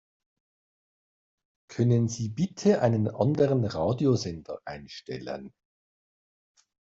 Können 1.69 2.07
Sie 2.07 2.29
bitte 2.29 2.81
einen 2.81 3.07
anderen 3.07 3.63
Radiosender 3.65 4.59
einstellen? 4.65 5.53